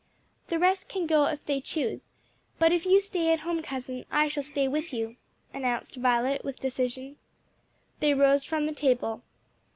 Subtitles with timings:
[0.47, 2.01] "The rest can go if they choose,
[2.57, 5.17] but if you stay at home, cousin, I shall stay with you,"
[5.53, 7.17] announced Violet with decision.
[7.99, 9.21] They rose from the table.